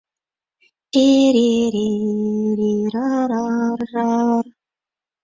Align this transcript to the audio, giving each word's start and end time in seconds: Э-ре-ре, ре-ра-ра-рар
Э-ре-ре, 1.07 1.85
ре-ра-ра-рар 2.57 4.45